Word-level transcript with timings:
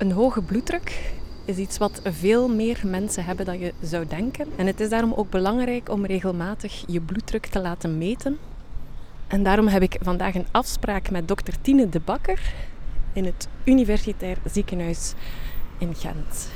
Een 0.00 0.12
hoge 0.12 0.42
bloeddruk 0.42 1.12
is 1.44 1.56
iets 1.56 1.78
wat 1.78 2.00
veel 2.04 2.48
meer 2.48 2.80
mensen 2.84 3.24
hebben 3.24 3.46
dan 3.46 3.58
je 3.58 3.74
zou 3.82 4.06
denken. 4.06 4.48
En 4.56 4.66
het 4.66 4.80
is 4.80 4.88
daarom 4.88 5.12
ook 5.12 5.30
belangrijk 5.30 5.88
om 5.88 6.06
regelmatig 6.06 6.84
je 6.86 7.00
bloeddruk 7.00 7.46
te 7.46 7.60
laten 7.60 7.98
meten. 7.98 8.38
En 9.26 9.42
daarom 9.42 9.66
heb 9.66 9.82
ik 9.82 9.96
vandaag 10.00 10.34
een 10.34 10.46
afspraak 10.50 11.10
met 11.10 11.28
dokter 11.28 11.60
Tine 11.60 11.88
de 11.88 12.00
Bakker 12.00 12.52
in 13.12 13.24
het 13.24 13.48
Universitair 13.64 14.38
Ziekenhuis 14.44 15.14
in 15.78 15.94
Gent. 15.94 16.50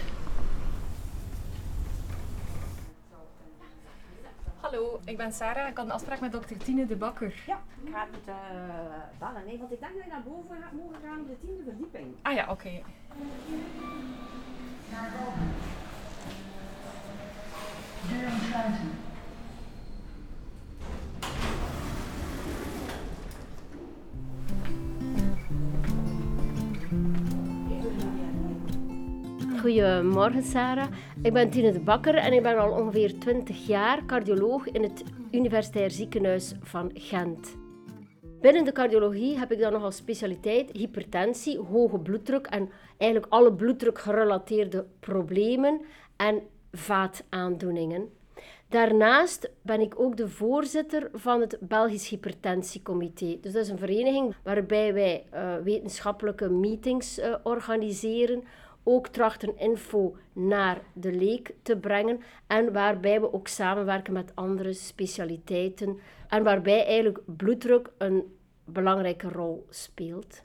Hallo, 4.60 5.00
ik 5.04 5.16
ben 5.16 5.32
Sarah. 5.32 5.68
Ik 5.68 5.76
had 5.76 5.86
een 5.86 5.92
afspraak 5.92 6.20
met 6.20 6.32
dokter 6.32 6.56
Tine 6.56 6.86
de 6.86 6.96
Bakker. 6.96 7.42
Ja, 7.46 7.58
ik 7.84 7.92
ga 7.92 8.06
het 8.10 8.28
uh, 8.28 8.34
bellen, 9.18 9.42
nee, 9.46 9.58
want 9.58 9.72
ik 9.72 9.80
denk 9.80 9.92
dat 9.94 10.04
je 10.04 10.10
naar 10.10 10.22
boven 10.22 10.56
gaat 10.62 10.72
mogen 10.72 10.96
gaan 11.04 11.20
op 11.20 11.26
de 11.26 11.46
tiende. 11.46 11.63
Ah 12.22 12.34
ja, 12.34 12.50
oké. 12.50 12.70
Sluiten. 18.50 19.04
Goedemorgen 29.60 30.42
Sarah. 30.42 30.88
Ik 31.22 31.32
ben 31.32 31.50
Tine 31.50 31.72
de 31.72 31.80
Bakker 31.80 32.14
en 32.14 32.32
ik 32.32 32.42
ben 32.42 32.58
al 32.58 32.70
ongeveer 32.70 33.18
20 33.18 33.66
jaar 33.66 34.04
cardioloog 34.04 34.66
in 34.66 34.82
het 34.82 35.02
Universitair 35.30 35.90
Ziekenhuis 35.90 36.54
van 36.62 36.90
Gent. 36.94 37.63
Binnen 38.44 38.64
de 38.64 38.72
cardiologie 38.72 39.38
heb 39.38 39.52
ik 39.52 39.58
dan 39.58 39.72
nog 39.72 39.82
als 39.82 39.96
specialiteit 39.96 40.70
hypertensie, 40.72 41.58
hoge 41.58 41.98
bloeddruk 41.98 42.46
en 42.46 42.70
eigenlijk 42.98 43.32
alle 43.32 43.52
bloeddruk 43.52 43.98
gerelateerde 43.98 44.86
problemen 45.00 45.80
en 46.16 46.42
vaataandoeningen. 46.72 48.08
Daarnaast 48.68 49.50
ben 49.62 49.80
ik 49.80 50.00
ook 50.00 50.16
de 50.16 50.28
voorzitter 50.28 51.10
van 51.12 51.40
het 51.40 51.56
Belgisch 51.60 52.08
Hypertentiecomité. 52.08 53.38
Dus 53.40 53.52
dat 53.52 53.62
is 53.62 53.68
een 53.68 53.78
vereniging 53.78 54.34
waarbij 54.42 54.94
wij 54.94 55.24
uh, 55.34 55.56
wetenschappelijke 55.56 56.48
meetings 56.48 57.18
uh, 57.18 57.34
organiseren, 57.42 58.44
ook 58.84 59.08
trachten 59.08 59.58
info 59.58 60.16
naar 60.32 60.82
de 60.92 61.12
leek 61.12 61.54
te 61.62 61.76
brengen 61.76 62.20
en 62.46 62.72
waarbij 62.72 63.20
we 63.20 63.32
ook 63.32 63.48
samenwerken 63.48 64.12
met 64.12 64.32
andere 64.34 64.72
specialiteiten 64.72 65.98
en 66.28 66.42
waarbij 66.42 66.84
eigenlijk 66.84 67.20
bloeddruk 67.26 67.90
een 67.98 68.36
belangrijke 68.64 69.28
rol 69.28 69.66
speelt. 69.70 70.42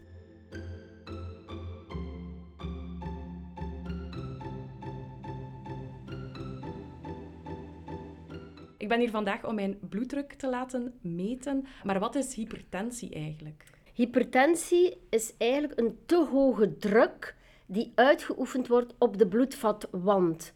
Ik 8.77 8.87
ben 8.87 8.99
hier 8.99 9.09
vandaag 9.09 9.45
om 9.45 9.55
mijn 9.55 9.79
bloeddruk 9.89 10.33
te 10.33 10.49
laten 10.49 10.93
meten. 11.01 11.65
Maar 11.83 11.99
wat 11.99 12.15
is 12.15 12.33
hypertensie 12.33 13.13
eigenlijk? 13.13 13.63
Hypertensie 13.93 14.97
is 15.09 15.33
eigenlijk 15.37 15.79
een 15.79 15.97
te 16.05 16.27
hoge 16.31 16.77
druk 16.77 17.35
die 17.71 17.91
uitgeoefend 17.95 18.67
wordt 18.67 18.93
op 18.97 19.17
de 19.17 19.27
bloedvatwand. 19.27 20.53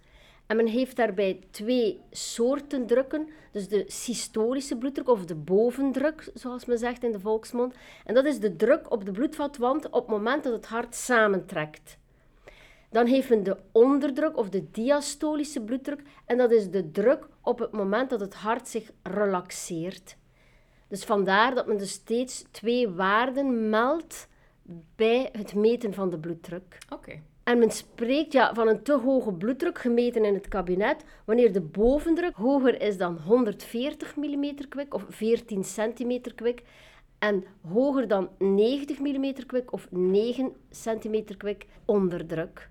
En 0.48 0.56
men 0.56 0.68
heeft 0.68 0.96
daarbij 0.96 1.40
twee 1.52 2.02
soorten 2.12 2.86
drukken. 2.86 3.30
Dus 3.52 3.68
de 3.68 3.84
systolische 3.88 4.78
bloeddruk 4.78 5.10
of 5.10 5.26
de 5.26 5.36
bovendruk, 5.36 6.32
zoals 6.34 6.66
men 6.66 6.78
zegt 6.78 7.04
in 7.04 7.12
de 7.12 7.20
volksmond. 7.20 7.76
En 8.06 8.14
dat 8.14 8.26
is 8.26 8.40
de 8.40 8.56
druk 8.56 8.92
op 8.92 9.06
de 9.06 9.12
bloedvatwand 9.12 9.86
op 9.86 9.94
het 9.94 10.08
moment 10.08 10.44
dat 10.44 10.54
het 10.54 10.66
hart 10.66 10.96
samentrekt. 10.96 11.98
Dan 12.90 13.06
heeft 13.06 13.30
men 13.30 13.44
de 13.44 13.58
onderdruk 13.72 14.38
of 14.38 14.50
de 14.50 14.72
diastolische 14.72 15.62
bloeddruk. 15.62 16.02
En 16.26 16.38
dat 16.38 16.52
is 16.52 16.70
de 16.70 16.92
druk 16.92 17.28
op 17.42 17.60
het 17.60 17.72
moment 17.72 18.10
dat 18.10 18.20
het 18.20 18.34
hart 18.34 18.68
zich 18.68 18.92
relaxeert. 19.04 20.18
Dus 20.88 21.04
vandaar 21.04 21.56
dat 21.56 21.68
men 21.68 21.78
dus 21.78 21.92
steeds 21.92 22.46
twee 22.52 22.90
waarden 22.90 23.70
meldt 23.70 24.28
bij 24.96 25.30
het 25.32 25.56
meten 25.56 25.94
van 25.94 26.10
de 26.10 26.20
bloeddruk. 26.20 26.78
Oké. 26.90 27.22
En 27.44 27.60
men 27.60 27.72
spreekt 27.72 28.34
ja, 28.34 28.54
van 28.54 28.68
een 28.68 28.84
te 28.84 28.98
hoge 28.98 29.34
bloeddruk 29.34 29.80
gemeten 29.80 30.26
in 30.26 30.34
het 30.34 30.48
kabinet 30.48 31.06
wanneer 31.26 31.54
de 31.54 31.62
bovendruk 31.62 32.36
hoger 32.36 32.82
is 32.82 32.98
dan 32.98 33.18
140 33.18 34.16
mm 34.16 34.68
kwik 34.70 34.94
of 34.94 35.06
14 35.10 35.62
cm 35.62 36.22
kwik 36.36 36.64
en 37.20 37.44
hoger 37.72 38.08
dan 38.08 38.30
90 38.38 39.00
mm 39.00 39.34
kwik 39.46 39.72
of 39.74 39.88
9 39.92 40.54
cm 40.70 41.38
kwik 41.38 41.66
onderdruk. 41.86 42.70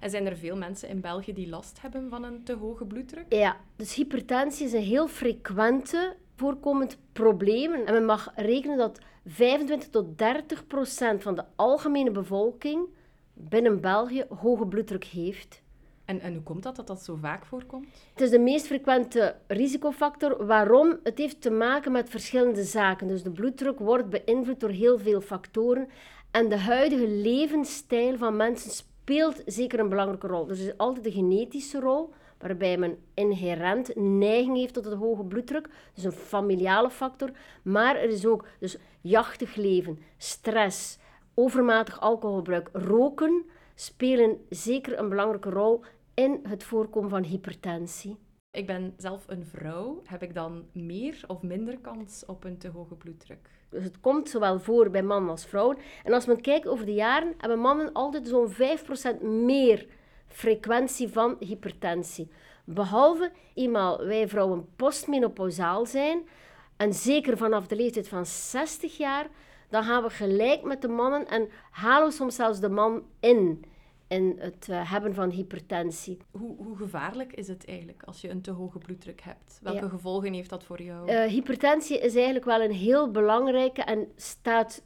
En 0.00 0.10
zijn 0.10 0.26
er 0.26 0.36
veel 0.36 0.56
mensen 0.56 0.88
in 0.88 1.00
België 1.00 1.32
die 1.32 1.48
last 1.48 1.80
hebben 1.80 2.08
van 2.10 2.24
een 2.24 2.44
te 2.44 2.54
hoge 2.54 2.84
bloeddruk? 2.84 3.24
Ja, 3.28 3.56
dus 3.76 3.94
hypertensie 3.94 4.66
is 4.66 4.72
een 4.72 4.82
heel 4.82 5.08
frequente 5.08 6.16
voorkomend 6.36 6.98
probleem. 7.12 7.72
En 7.72 7.92
men 7.92 8.04
mag 8.04 8.32
rekenen 8.36 8.76
dat 8.76 8.98
25 9.26 9.88
tot 9.88 10.18
30 10.18 10.66
procent 10.66 11.22
van 11.22 11.34
de 11.34 11.44
algemene 11.56 12.10
bevolking 12.10 12.88
binnen 13.32 13.80
België 13.80 14.24
hoge 14.28 14.66
bloeddruk 14.66 15.04
heeft. 15.04 15.62
En, 16.04 16.20
en 16.20 16.32
hoe 16.32 16.42
komt 16.42 16.62
dat 16.62 16.76
dat 16.76 16.86
dat 16.86 17.02
zo 17.02 17.18
vaak 17.20 17.44
voorkomt? 17.44 17.86
Het 18.12 18.20
is 18.20 18.30
de 18.30 18.38
meest 18.38 18.66
frequente 18.66 19.36
risicofactor. 19.46 20.46
Waarom? 20.46 20.98
Het 21.02 21.18
heeft 21.18 21.40
te 21.40 21.50
maken 21.50 21.92
met 21.92 22.10
verschillende 22.10 22.62
zaken. 22.62 23.08
Dus 23.08 23.22
de 23.22 23.30
bloeddruk 23.30 23.78
wordt 23.78 24.08
beïnvloed 24.10 24.60
door 24.60 24.70
heel 24.70 24.98
veel 24.98 25.20
factoren. 25.20 25.88
En 26.30 26.48
de 26.48 26.58
huidige 26.58 27.08
levensstijl 27.08 28.16
van 28.16 28.36
mensen 28.36 28.70
speelt 28.70 29.42
zeker 29.46 29.78
een 29.78 29.88
belangrijke 29.88 30.26
rol. 30.26 30.46
Dus 30.46 30.60
er 30.60 30.66
is 30.66 30.76
altijd 30.76 31.04
de 31.04 31.12
genetische 31.12 31.80
rol, 31.80 32.12
waarbij 32.38 32.78
men 32.78 32.98
inherent 33.14 33.96
neiging 33.96 34.56
heeft 34.56 34.74
tot 34.74 34.86
een 34.86 34.98
hoge 34.98 35.24
bloeddruk. 35.24 35.68
Dus 35.94 36.04
een 36.04 36.12
familiale 36.12 36.90
factor. 36.90 37.30
Maar 37.62 37.96
er 37.96 38.08
is 38.08 38.26
ook 38.26 38.46
dus 38.58 38.76
jachtig 39.00 39.54
leven, 39.54 39.98
stress, 40.16 40.98
overmatig 41.34 42.00
alcoholgebruik, 42.00 42.68
roken 42.72 43.44
spelen 43.74 44.46
zeker 44.48 44.98
een 44.98 45.08
belangrijke 45.08 45.50
rol 45.50 45.84
in 46.14 46.40
het 46.42 46.64
voorkomen 46.64 47.10
van 47.10 47.22
hypertensie. 47.22 48.16
Ik 48.50 48.66
ben 48.66 48.94
zelf 48.96 49.24
een 49.26 49.44
vrouw. 49.44 50.02
Heb 50.04 50.22
ik 50.22 50.34
dan 50.34 50.64
meer 50.72 51.24
of 51.26 51.42
minder 51.42 51.78
kans 51.78 52.24
op 52.26 52.44
een 52.44 52.58
te 52.58 52.68
hoge 52.68 52.94
bloeddruk? 52.94 53.50
Dus 53.68 53.84
het 53.84 54.00
komt 54.00 54.28
zowel 54.28 54.60
voor 54.60 54.90
bij 54.90 55.02
mannen 55.02 55.30
als 55.30 55.46
vrouwen. 55.46 55.76
En 56.04 56.12
als 56.12 56.26
men 56.26 56.40
kijkt 56.40 56.66
over 56.66 56.86
de 56.86 56.94
jaren, 56.94 57.34
hebben 57.36 57.58
mannen 57.58 57.92
altijd 57.92 58.28
zo'n 58.28 58.52
5% 58.52 59.20
meer 59.22 59.86
frequentie 60.28 61.08
van 61.08 61.36
hypertensie. 61.40 62.28
Behalve 62.64 63.32
eenmaal 63.54 64.06
wij 64.06 64.28
vrouwen 64.28 64.68
postmenopausaal 64.76 65.86
zijn, 65.86 66.28
en 66.76 66.94
zeker 66.94 67.36
vanaf 67.36 67.66
de 67.66 67.76
leeftijd 67.76 68.08
van 68.08 68.26
60 68.26 68.96
jaar, 68.96 69.26
dan 69.68 69.84
gaan 69.84 70.02
we 70.02 70.10
gelijk 70.10 70.62
met 70.62 70.82
de 70.82 70.88
mannen 70.88 71.28
en 71.28 71.48
halen 71.70 72.08
we 72.08 72.14
soms 72.14 72.34
zelfs 72.34 72.60
de 72.60 72.68
man 72.68 73.02
in 73.20 73.64
in 74.08 74.36
het 74.38 74.66
uh, 74.70 74.90
hebben 74.90 75.14
van 75.14 75.30
hypertensie. 75.30 76.18
Hoe, 76.30 76.56
hoe, 76.56 76.76
gevaarlijk 76.76 77.32
is 77.32 77.48
het 77.48 77.66
eigenlijk 77.66 78.02
als 78.02 78.20
je 78.20 78.30
een 78.30 78.42
te 78.42 78.50
hoge 78.50 78.78
bloeddruk 78.78 79.20
hebt? 79.20 79.58
Welke 79.62 79.84
ja. 79.84 79.88
gevolgen 79.88 80.32
heeft 80.32 80.50
dat 80.50 80.64
voor 80.64 80.82
jou? 80.82 81.10
Uh, 81.12 81.24
hypertensie 81.24 81.98
is 81.98 82.14
eigenlijk 82.14 82.44
wel 82.44 82.62
een 82.62 82.72
heel 82.72 83.10
belangrijke 83.10 83.82
en 83.82 84.08
staat 84.16 84.82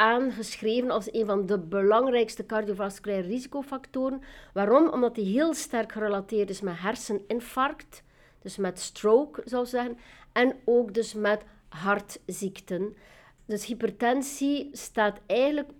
aangeschreven 0.00 0.90
als 0.90 1.12
een 1.12 1.26
van 1.26 1.46
de 1.46 1.58
belangrijkste 1.58 2.46
cardiovasculaire 2.46 3.28
risicofactoren. 3.28 4.22
Waarom? 4.52 4.88
Omdat 4.88 5.14
die 5.14 5.24
heel 5.24 5.54
sterk 5.54 5.92
gerelateerd 5.92 6.50
is 6.50 6.60
met 6.60 6.74
herseninfarct, 6.78 8.02
dus 8.42 8.56
met 8.56 8.80
stroke 8.80 9.42
zou 9.44 9.62
ik 9.62 9.68
zeggen, 9.68 9.98
en 10.32 10.56
ook 10.64 10.94
dus 10.94 11.14
met 11.14 11.42
hartziekten. 11.68 12.96
Dus 13.46 13.64
hypertensie 13.64 14.68
staat 14.72 15.20
eigenlijk 15.26 15.70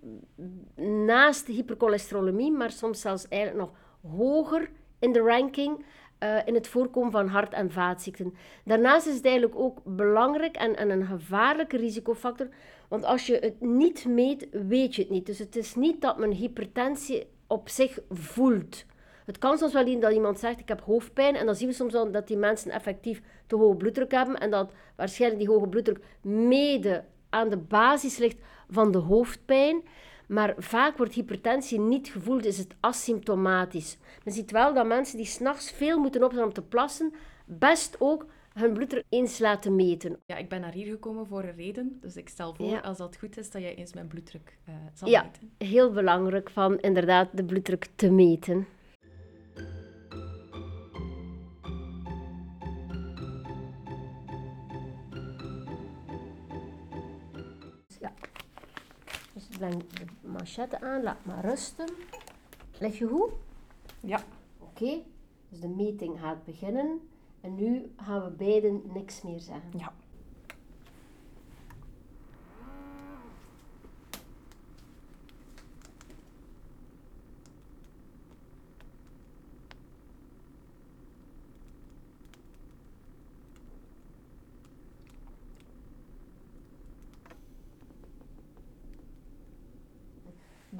naast 1.05 1.47
hypercholesterolemie, 1.47 2.51
maar 2.51 2.71
soms 2.71 3.01
zelfs 3.01 3.27
eigenlijk 3.27 3.65
nog 3.65 3.77
hoger 4.17 4.69
in 4.99 5.11
de 5.11 5.21
ranking 5.21 5.85
uh, 6.23 6.37
in 6.45 6.53
het 6.53 6.67
voorkomen 6.67 7.11
van 7.11 7.27
hart- 7.27 7.53
en 7.53 7.71
vaatziekten. 7.71 8.33
Daarnaast 8.65 9.07
is 9.07 9.15
het 9.15 9.25
eigenlijk 9.25 9.59
ook 9.59 9.79
belangrijk 9.83 10.55
en, 10.55 10.75
en, 10.75 10.89
een 10.89 11.05
gevaarlijke 11.05 11.77
risicofactor, 11.77 12.47
want 12.87 13.05
als 13.05 13.27
je 13.27 13.37
het 13.41 13.61
niet 13.61 14.05
meet, 14.05 14.47
weet 14.51 14.95
je 14.95 15.01
het 15.01 15.11
niet. 15.11 15.25
Dus 15.25 15.39
het 15.39 15.55
is 15.55 15.75
niet 15.75 16.01
dat 16.01 16.17
men 16.17 16.31
hypertensie 16.31 17.27
op 17.47 17.69
zich 17.69 17.99
voelt. 18.09 18.85
Het 19.25 19.37
kan 19.37 19.57
soms 19.57 19.73
wel 19.73 19.99
dat 19.99 20.13
iemand 20.13 20.39
zegt, 20.39 20.59
ik 20.59 20.67
heb 20.67 20.81
hoofdpijn, 20.81 21.35
en 21.35 21.45
dan 21.45 21.55
zien 21.55 21.67
we 21.67 21.73
soms 21.73 21.93
dan 21.93 22.11
dat 22.11 22.27
die 22.27 22.37
mensen 22.37 22.71
effectief 22.71 23.21
te 23.47 23.55
hoge 23.55 23.75
bloeddruk 23.75 24.11
hebben 24.11 24.37
en 24.37 24.51
dat 24.51 24.71
waarschijnlijk 24.95 25.41
die 25.41 25.51
hoge 25.51 25.67
bloeddruk 25.67 26.03
mede 26.21 27.03
aan 27.29 27.49
de 27.49 27.57
basis 27.57 28.17
ligt 28.17 28.37
van 28.69 28.91
de 28.91 28.97
hoofdpijn. 28.97 29.83
Maar 30.31 30.53
vaak 30.57 30.97
wordt 30.97 31.13
hypertensie 31.13 31.79
niet 31.79 32.07
gevoeld, 32.07 32.45
is 32.45 32.57
het 32.57 32.75
asymptomatisch. 32.79 33.97
Men 34.23 34.33
ziet 34.33 34.51
wel 34.51 34.73
dat 34.73 34.85
mensen 34.85 35.17
die 35.17 35.25
s'nachts 35.25 35.71
veel 35.71 35.99
moeten 35.99 36.23
opstaan 36.23 36.43
om 36.43 36.53
te 36.53 36.61
plassen, 36.61 37.13
best 37.45 37.95
ook 37.99 38.25
hun 38.53 38.73
bloeddruk 38.73 39.03
eens 39.09 39.39
laten 39.39 39.75
meten. 39.75 40.19
Ja, 40.25 40.35
ik 40.37 40.49
ben 40.49 40.61
naar 40.61 40.71
hier 40.71 40.91
gekomen 40.91 41.27
voor 41.27 41.43
een 41.43 41.55
reden. 41.55 41.97
Dus 42.01 42.15
ik 42.15 42.29
stel 42.29 42.53
voor, 42.55 42.65
Ja. 42.65 42.79
als 42.79 42.97
dat 42.97 43.17
goed 43.17 43.37
is, 43.37 43.51
dat 43.51 43.61
jij 43.61 43.75
eens 43.75 43.93
mijn 43.93 44.07
bloeddruk 44.07 44.57
eh, 44.65 44.73
zal 44.93 45.09
Ja. 45.09 45.23
meten. 45.23 45.51
Heel 45.57 45.91
belangrijk 45.91 46.49
van 46.49 46.79
inderdaad 46.79 47.27
de 47.33 47.43
bloeddruk 47.43 47.87
te 47.95 48.09
meten. 48.11 48.67
Ja. 57.99 58.11
Dus 59.33 59.47
breng 59.57 59.83
de 59.93 60.00
manchetten 60.41 60.81
aan, 60.81 61.03
laat 61.03 61.25
maar 61.25 61.45
rusten. 61.45 61.89
Leg 62.79 62.97
je 62.97 63.07
goed? 63.07 63.31
Ja. 63.99 64.23
Oké, 64.59 65.01
dus 65.49 65.59
de 65.59 65.67
meting 65.67 66.19
gaat 66.19 66.45
beginnen. 66.45 67.09
En 67.41 67.55
nu 67.55 67.91
gaan 67.97 68.23
we 68.23 68.29
beiden 68.29 68.81
niks 68.93 69.21
meer 69.21 69.39
zeggen. 69.39 69.69
Ja. 69.77 69.93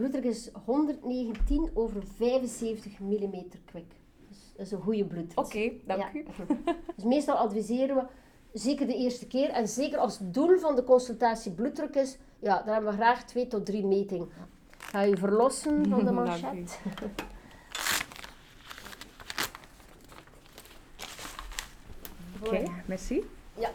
Bloeddruk 0.01 0.23
is 0.23 0.49
119 0.65 1.69
over 1.73 2.03
75 2.17 2.99
mm 2.99 3.45
kwik. 3.65 3.91
Dus 4.29 4.37
dat 4.57 4.65
is 4.65 4.71
een 4.71 4.81
goede 4.81 5.05
bloeddruk. 5.05 5.39
Oké, 5.45 5.71
dank 5.85 6.01
Ja. 6.01 6.09
u. 6.13 6.25
Dus 6.95 7.03
meestal 7.03 7.35
adviseren 7.35 7.95
we, 7.95 8.03
zeker 8.53 8.87
de 8.87 8.95
eerste 8.95 9.27
keer, 9.27 9.49
en 9.49 9.67
zeker 9.67 9.97
als 9.97 10.19
het 10.19 10.33
doel 10.33 10.57
van 10.59 10.75
de 10.75 10.83
consultatie 10.83 11.51
bloeddruk 11.51 11.95
is, 11.95 12.17
ja, 12.39 12.61
dan 12.61 12.73
hebben 12.73 12.91
we 12.91 12.97
graag 12.97 13.23
twee 13.25 13.47
tot 13.47 13.65
drie 13.65 13.85
metingen. 13.85 14.29
Ga 14.77 15.01
je 15.01 15.17
verlossen 15.17 15.89
van 15.89 16.05
de 16.05 16.11
manchet. 16.21 16.79
Oké, 22.43 22.63
merci. 22.85 23.23
Ja. 23.57 23.69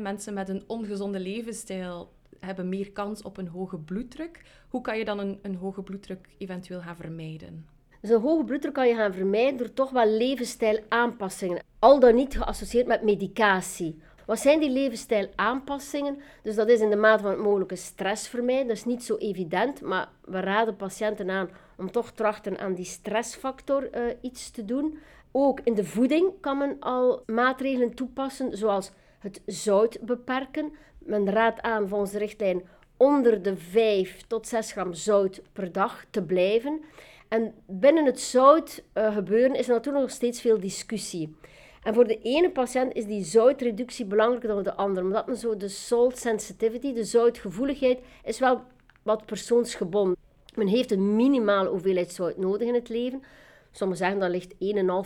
Mensen 0.00 0.34
met 0.34 0.48
een 0.48 0.64
ongezonde 0.66 1.20
levensstijl 1.20 2.12
hebben 2.38 2.68
meer 2.68 2.92
kans 2.92 3.22
op 3.22 3.36
een 3.36 3.48
hoge 3.48 3.78
bloeddruk. 3.78 4.42
Hoe 4.68 4.80
kan 4.80 4.98
je 4.98 5.04
dan 5.04 5.18
een, 5.18 5.38
een 5.42 5.54
hoge 5.54 5.82
bloeddruk 5.82 6.28
eventueel 6.38 6.80
gaan 6.80 6.96
vermijden? 6.96 7.66
Dus 8.00 8.10
een 8.10 8.20
hoge 8.20 8.44
bloeddruk 8.44 8.74
kan 8.74 8.88
je 8.88 8.94
gaan 8.94 9.12
vermijden 9.12 9.56
door 9.56 9.72
toch 9.72 9.90
wel 9.90 10.08
levensstijlaanpassingen. 10.08 11.62
Al 11.78 12.00
dan 12.00 12.14
niet 12.14 12.36
geassocieerd 12.36 12.86
met 12.86 13.02
medicatie. 13.02 14.00
Wat 14.26 14.38
zijn 14.38 14.60
die 14.60 14.70
levensstijlaanpassingen? 14.70 16.18
Dus 16.42 16.54
dat 16.54 16.68
is 16.68 16.80
in 16.80 16.90
de 16.90 16.96
mate 16.96 17.22
van 17.22 17.30
het 17.30 17.40
mogelijke 17.40 17.76
stress 17.76 18.28
vermijden. 18.28 18.66
Dat 18.66 18.76
is 18.76 18.84
niet 18.84 19.04
zo 19.04 19.16
evident, 19.16 19.80
maar 19.80 20.08
we 20.24 20.40
raden 20.40 20.76
patiënten 20.76 21.30
aan 21.30 21.50
om 21.76 21.90
toch 21.90 22.10
trachten 22.10 22.58
aan 22.58 22.74
die 22.74 22.84
stressfactor 22.84 23.90
eh, 23.90 24.02
iets 24.20 24.50
te 24.50 24.64
doen. 24.64 24.98
Ook 25.32 25.60
in 25.64 25.74
de 25.74 25.84
voeding 25.84 26.32
kan 26.40 26.58
men 26.58 26.76
al 26.80 27.22
maatregelen 27.26 27.94
toepassen, 27.94 28.56
zoals 28.56 28.90
het 29.20 29.42
zout 29.46 29.98
beperken. 30.00 30.72
Men 30.98 31.30
raadt 31.30 31.60
aan 31.60 31.88
volgens 31.88 32.10
de 32.10 32.18
richtlijn 32.18 32.62
onder 32.96 33.42
de 33.42 33.56
5 33.56 34.22
tot 34.26 34.46
6 34.46 34.72
gram 34.72 34.94
zout 34.94 35.42
per 35.52 35.72
dag 35.72 36.04
te 36.10 36.22
blijven. 36.22 36.80
En 37.28 37.54
binnen 37.66 38.04
het 38.04 38.20
zout 38.20 38.82
eh, 38.92 39.14
gebeuren 39.14 39.54
is 39.56 39.68
er 39.68 39.74
natuurlijk 39.74 40.04
nog 40.04 40.14
steeds 40.14 40.40
veel 40.40 40.60
discussie. 40.60 41.36
En 41.82 41.94
voor 41.94 42.06
de 42.06 42.20
ene 42.22 42.50
patiënt 42.50 42.94
is 42.94 43.06
die 43.06 43.24
zoutreductie 43.24 44.04
belangrijker 44.04 44.48
dan 44.48 44.56
voor 44.56 44.72
de 44.72 44.74
andere. 44.74 45.06
Omdat 45.06 45.26
men 45.26 45.36
zo 45.36 45.56
de 45.56 45.68
salt 45.68 46.18
sensitivity, 46.18 46.92
de 46.92 47.04
zoutgevoeligheid, 47.04 48.00
is 48.24 48.38
wel 48.38 48.62
wat 49.02 49.26
persoonsgebonden. 49.26 50.16
Men 50.54 50.66
heeft 50.66 50.90
een 50.90 51.16
minimale 51.16 51.68
hoeveelheid 51.68 52.12
zout 52.12 52.36
nodig 52.36 52.68
in 52.68 52.74
het 52.74 52.88
leven. 52.88 53.22
Sommigen 53.70 54.04
zeggen 54.04 54.20
dat 54.20 54.30
ligt 54.30 54.54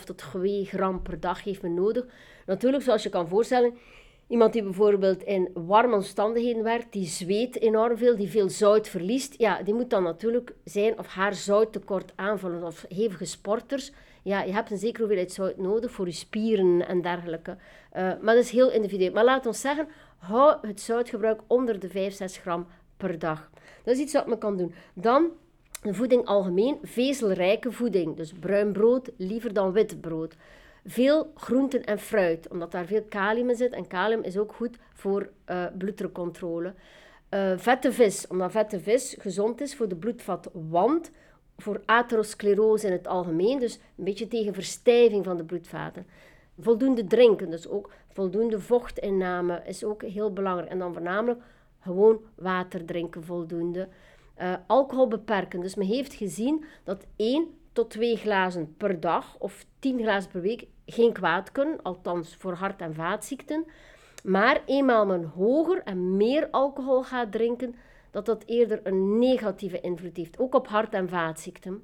1,5 0.00 0.04
tot 0.04 0.18
2 0.18 0.64
gram 0.64 1.02
per 1.02 1.20
dag 1.20 1.44
heeft 1.44 1.62
men 1.62 1.74
nodig. 1.74 2.06
Natuurlijk, 2.46 2.82
zoals 2.82 3.02
je 3.02 3.08
kan 3.08 3.28
voorstellen, 3.28 3.74
iemand 4.28 4.52
die 4.52 4.62
bijvoorbeeld 4.62 5.22
in 5.22 5.50
warme 5.54 5.94
omstandigheden 5.94 6.62
werkt, 6.62 6.92
die 6.92 7.06
zweet 7.06 7.60
enorm 7.60 7.96
veel, 7.96 8.16
die 8.16 8.30
veel 8.30 8.48
zout 8.48 8.88
verliest, 8.88 9.34
ja, 9.38 9.62
die 9.62 9.74
moet 9.74 9.90
dan 9.90 10.02
natuurlijk 10.02 10.54
zijn 10.64 10.98
of 10.98 11.06
haar 11.06 11.34
zouttekort 11.34 12.12
aanvullen. 12.14 12.62
Of 12.62 12.84
hevige 12.88 13.24
sporters, 13.24 13.92
ja, 14.22 14.42
je 14.42 14.52
hebt 14.52 14.70
een 14.70 14.78
zekere 14.78 14.98
hoeveelheid 14.98 15.32
zout 15.32 15.56
nodig 15.56 15.90
voor 15.90 16.06
je 16.06 16.12
spieren 16.12 16.88
en 16.88 17.02
dergelijke. 17.02 17.56
Eh, 17.90 18.02
maar 18.02 18.34
dat 18.34 18.44
is 18.44 18.50
heel 18.50 18.70
individueel. 18.70 19.12
Maar 19.12 19.24
laat 19.24 19.46
ons 19.46 19.60
zeggen, 19.60 19.88
hou 20.18 20.56
het 20.66 20.80
zoutgebruik 20.80 21.40
onder 21.46 21.78
de 21.78 21.88
5, 21.88 22.14
6 22.14 22.36
gram 22.36 22.66
per 22.96 23.18
dag. 23.18 23.50
Dat 23.84 23.94
is 23.94 24.00
iets 24.00 24.12
wat 24.12 24.26
men 24.26 24.38
kan 24.38 24.56
doen. 24.56 24.74
Dan 24.94 25.30
de 25.82 25.94
voeding 25.94 26.24
algemeen, 26.24 26.78
vezelrijke 26.82 27.72
voeding. 27.72 28.16
Dus 28.16 28.32
bruin 28.32 28.72
brood 28.72 29.10
liever 29.16 29.52
dan 29.52 29.72
wit 29.72 30.00
brood. 30.00 30.36
Veel 30.84 31.32
groenten 31.34 31.84
en 31.84 31.98
fruit, 31.98 32.48
omdat 32.48 32.72
daar 32.72 32.86
veel 32.86 33.02
kalium 33.08 33.50
in 33.50 33.56
zit. 33.56 33.72
En 33.72 33.86
kalium 33.86 34.22
is 34.22 34.38
ook 34.38 34.52
goed 34.52 34.78
voor 34.92 35.30
eh 35.44 35.66
bloeddrukcontrole. 35.78 36.74
Eh, 37.28 37.52
vette 37.56 37.92
vis, 37.92 38.26
omdat 38.26 38.50
vette 38.50 38.80
vis 38.80 39.16
gezond 39.18 39.60
is 39.60 39.76
voor 39.76 39.88
de 39.88 39.96
bloedvatwand. 39.96 41.10
Voor 41.56 41.82
atherosclerose 41.84 42.86
in 42.86 42.92
het 42.92 43.06
algemeen, 43.06 43.58
dus 43.58 43.74
een 43.74 44.04
beetje 44.04 44.28
tegen 44.28 44.54
verstijving 44.54 45.24
van 45.24 45.36
de 45.36 45.44
bloedvaten. 45.44 46.06
Voldoende 46.58 47.04
drinken, 47.04 47.50
dus 47.50 47.68
ook 47.68 47.90
voldoende 48.08 48.60
vochtinname 48.60 49.62
is 49.66 49.84
ook 49.84 50.02
heel 50.02 50.32
belangrijk. 50.32 50.70
En 50.70 50.78
dan 50.78 50.92
voornamelijk 50.92 51.40
gewoon 51.80 52.20
water 52.34 52.84
drinken 52.84 53.24
voldoende. 53.24 53.88
Eh, 54.34 54.54
alcohol 54.66 55.08
beperken. 55.08 55.60
Dus 55.60 55.74
men 55.74 55.86
heeft 55.86 56.14
gezien 56.14 56.64
dat 56.84 57.06
1 57.16 57.48
tot 57.74 57.90
2 57.90 58.16
glazen 58.16 58.74
per 58.76 59.00
dag 59.00 59.36
of 59.38 59.64
10 59.78 59.98
glazen 59.98 60.30
per 60.30 60.40
week 60.40 60.66
geen 60.86 61.12
kwaad 61.12 61.52
kunnen, 61.52 61.82
althans 61.82 62.36
voor 62.36 62.52
hart- 62.52 62.80
en 62.80 62.94
vaatziekten. 62.94 63.64
Maar 64.22 64.62
eenmaal 64.66 65.06
men 65.06 65.24
hoger 65.24 65.82
en 65.82 66.16
meer 66.16 66.48
alcohol 66.50 67.02
gaat 67.02 67.32
drinken, 67.32 67.74
dat 68.10 68.26
dat 68.26 68.42
eerder 68.46 68.80
een 68.82 69.18
negatieve 69.18 69.80
invloed 69.80 70.16
heeft, 70.16 70.38
ook 70.38 70.54
op 70.54 70.68
hart- 70.68 70.94
en 70.94 71.08
vaatziekten. 71.08 71.82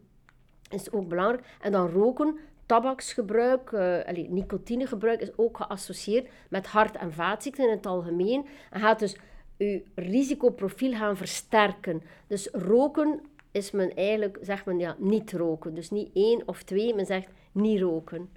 Is 0.70 0.92
ook 0.92 1.08
belangrijk. 1.08 1.46
En 1.60 1.72
dan 1.72 1.88
roken, 1.88 2.38
tabaksgebruik, 2.66 3.73
eh 3.73 3.80
allee, 4.06 4.30
nicotinegebruik 4.30 5.20
is 5.20 5.37
ook 5.38 5.56
geassocieerd 5.56 6.28
met 6.49 6.66
hart- 6.66 6.97
en 6.97 7.12
vaatziekten 7.12 7.64
in 7.64 7.70
het 7.70 7.87
algemeen. 7.87 8.47
En 8.70 8.80
gaat 8.80 8.99
dus 8.99 9.16
uw 9.59 9.80
risicoprofiel 9.94 10.92
gaan 10.92 11.16
versterken. 11.16 12.02
Dus 12.26 12.49
roken 12.52 13.20
is 13.50 13.71
men 13.71 13.95
eigenlijk, 13.95 14.38
zegt 14.40 14.64
men 14.64 14.78
ja, 14.78 14.97
niet 14.99 15.33
roken. 15.33 15.75
Dus 15.75 15.90
niet 15.90 16.11
één 16.14 16.42
of 16.47 16.62
twee, 16.62 16.95
men 16.95 17.07
zegt 17.07 17.28
niet 17.52 17.80
roken. 17.80 18.28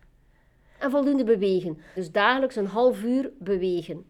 En 0.79 0.91
voldoende 0.91 1.23
bewegen. 1.23 1.77
Dus 1.95 2.11
dagelijks 2.11 2.55
een 2.55 2.65
half 2.65 3.03
uur 3.03 3.31
bewegen. 3.39 4.05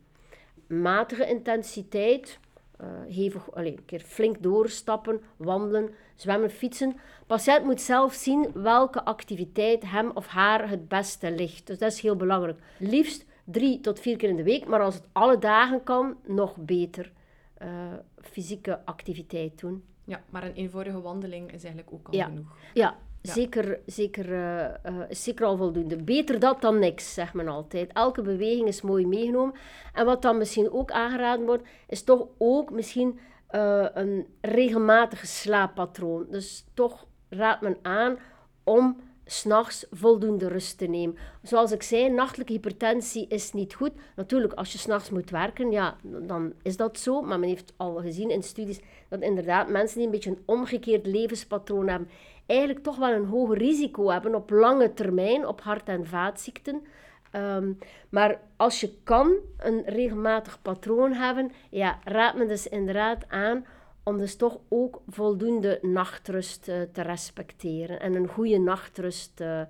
Matige 0.68 1.28
intensiteit, 1.28 2.40
eh 2.78 2.88
hevig, 3.08 3.52
allee, 3.56 3.78
een 3.78 3.86
keer 3.86 4.00
flink 4.00 4.44
doorstappen, 4.44 5.22
wandelen, 5.38 5.90
zwemmen, 6.16 6.50
fietsen. 6.50 6.96
patiënt 7.28 7.64
moet 7.64 7.82
zelf 7.82 8.14
zien 8.14 8.52
welke 8.54 9.06
activiteit 9.06 9.92
hem 9.92 10.12
of 10.14 10.28
haar 10.28 10.70
het 10.70 10.88
beste 10.88 11.32
ligt. 11.32 11.68
Dus 11.68 11.78
dat 11.78 11.92
is 11.92 12.02
heel 12.02 12.16
belangrijk. 12.16 12.60
Liefst 12.80 13.26
drie 13.44 13.80
tot 13.80 14.00
vier 14.00 14.18
keer 14.18 14.30
in 14.30 14.36
de 14.36 14.44
week, 14.44 14.66
maar 14.66 14.82
als 14.82 14.96
het 14.96 15.08
alle 15.12 15.38
dagen 15.38 15.84
kan, 15.84 16.18
nog 16.26 16.56
beter 16.58 17.12
eh, 17.54 17.94
fysieke 18.22 18.86
activiteit 18.86 19.60
doen. 19.60 19.84
Ja, 20.06 20.22
maar 20.30 20.44
een 20.44 20.54
eenvoudige 20.54 21.02
wandeling 21.02 21.46
is 21.52 21.64
eigenlijk 21.64 21.94
ook 21.94 22.08
al 22.08 22.14
Ja. 22.16 22.26
genoeg. 22.26 22.56
Ja, 22.74 22.96
Ja. 23.22 23.34
Zeker, 23.34 23.80
zeker, 23.86 24.34
eh, 24.34 24.66
eh, 24.86 24.96
zeker 25.10 25.46
al 25.46 25.58
voldoende. 25.58 26.04
Beter 26.04 26.40
dat 26.40 26.62
dan 26.62 26.80
niks, 26.80 27.14
zegt 27.14 27.34
men 27.34 27.48
altijd. 27.48 27.92
Elke 27.94 28.22
beweging 28.22 28.68
is 28.68 28.82
mooi 28.82 29.08
meegenomen. 29.08 29.56
En 29.94 30.06
wat 30.06 30.22
dan 30.22 30.38
misschien 30.38 30.72
ook 30.72 30.92
aangeraden 30.92 31.46
wordt, 31.46 31.64
is 31.88 32.04
toch 32.04 32.28
ook 32.38 32.72
misschien 32.72 33.20
eh, 33.48 33.86
een 33.94 34.28
regelmatig 34.42 35.26
slaappatroon. 35.28 36.26
Dus 36.30 36.66
toch 36.74 37.06
raadt 37.30 37.62
men 37.62 37.78
aan 37.82 38.18
om 38.64 38.98
s'nachts 39.26 39.86
voldoende 39.92 40.48
rust 40.48 40.78
te 40.78 40.86
nemen. 40.86 41.18
Zoals 41.42 41.72
ik 41.72 41.84
zei, 41.84 42.10
nachtelijke 42.10 42.54
hypertensie 42.54 43.28
is 43.28 43.54
niet 43.54 43.74
goed. 43.74 43.92
Natuurlijk, 44.16 44.54
als 44.54 44.72
je 44.72 44.78
s'nachts 44.78 45.10
moet 45.10 45.30
werken, 45.30 45.72
ja, 45.72 45.96
dan 46.04 46.54
is 46.62 46.78
dat 46.78 47.00
zo. 47.00 47.22
Maar 47.22 47.40
men 47.40 47.50
heeft 47.50 47.74
al 47.78 47.96
gezien 47.96 48.30
in 48.30 48.44
studies 48.44 48.80
dat 49.10 49.22
inderdaad 49.22 49.70
mensen 49.70 49.98
die 49.98 50.06
een 50.06 50.12
beetje 50.12 50.30
een 50.30 50.44
omgekeerd 50.46 51.06
levenspatroon 51.06 51.88
hebben, 51.88 52.10
eigenlijk 52.46 52.84
toch 52.84 52.98
wel 52.98 53.12
een 53.12 53.26
hoger 53.26 53.58
risico 53.58 54.10
hebben 54.10 54.36
op 54.36 54.50
lange 54.50 54.94
termijn 54.94 55.48
op 55.48 55.62
hart- 55.62 55.88
en 55.88 56.08
vaatziekten. 56.08 56.82
Ehm, 57.32 57.74
maar 58.10 58.40
als 58.56 58.80
je 58.80 58.94
kan 59.04 59.34
een 59.58 59.84
regelmatig 59.86 60.62
patroon 60.62 61.14
hebben, 61.14 61.52
ja, 61.70 62.00
raad 62.04 62.36
men 62.36 62.48
dus 62.48 62.68
inderdaad 62.68 63.30
aan 63.30 63.66
om 64.04 64.18
dus 64.18 64.36
toch 64.36 64.60
ook 64.70 65.02
voldoende 65.08 65.80
nachtrust 65.82 66.68
eh, 66.68 66.82
te 66.92 67.02
respecteren 67.02 68.00
en 68.00 68.16
een 68.16 68.28
goede 68.28 68.58
nachtrust 68.58 69.42
uh, 69.42 69.62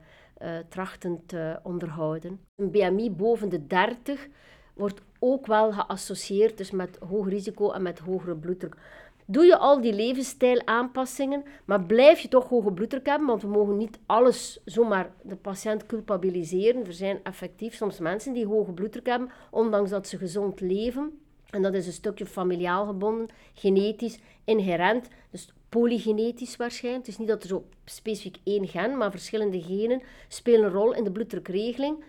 trachten 0.70 1.24
te 1.26 1.60
onderhouden. 1.64 2.40
Een 2.56 2.72
BMI 2.72 3.12
boven 3.12 3.50
de 3.50 3.68
30 3.68 4.28
wordt 4.74 5.02
ook 5.20 5.46
wel 5.46 5.72
geassocieerd 5.72 6.58
dus 6.58 6.72
met 6.72 6.98
hoog 7.10 7.30
risico 7.30 7.72
en 7.72 7.82
met 7.82 8.00
hogere 8.00 8.36
bloeddruk. 8.36 8.78
Doe 9.26 9.46
je 9.46 9.58
al 9.58 9.82
die 9.82 9.94
levensstijlaanpassingen, 9.94 11.44
maar 11.66 11.84
blijf 11.84 12.20
je 12.20 12.28
toch 12.28 12.50
hoge 12.50 12.72
bloeddruk 12.72 13.06
hebben, 13.06 13.28
want 13.28 13.42
we 13.42 13.48
mogen 13.48 13.78
niet 13.78 14.00
alles 14.06 14.62
zomaar 14.66 15.12
de 15.22 15.36
patiënt 15.36 15.86
culpabiliseren. 15.86 16.86
Er 16.86 16.94
zijn 16.94 17.20
effectief 17.24 17.74
soms 17.76 18.00
mensen 18.00 18.34
die 18.34 18.46
hoge 18.46 18.72
bloeddruk 18.72 19.06
hebben, 19.06 19.30
ondanks 19.52 19.90
dat 19.90 20.08
ze 20.08 20.18
gezond 20.18 20.60
leven. 20.60 21.23
En 21.54 21.62
dat 21.62 21.74
is 21.74 21.88
een 21.88 21.94
stukje 21.94 22.26
familiaal 22.26 22.86
gebonden, 22.86 23.28
genetisch, 23.54 24.20
inherent, 24.44 25.08
dus 25.32 25.54
polygenetisch 25.70 26.56
waarschijnlijk. 26.56 27.06
Het 27.06 27.14
is 27.14 27.20
niet 27.20 27.28
dat 27.28 27.44
er 27.44 27.50
zo 27.50 27.66
specifiek 27.86 28.38
één 28.44 28.68
gen, 28.68 28.98
maar 28.98 29.12
verschillende 29.12 29.62
genen 29.62 30.02
spelen 30.28 30.64
een 30.64 30.72
rol 30.72 30.94
in 30.94 31.04
de 31.04 31.12
bloeddrukregeling. 31.12 32.04